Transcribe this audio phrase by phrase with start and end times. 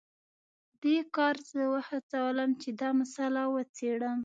[0.83, 4.19] دې کار زه وهڅولم چې دا مسله وڅیړم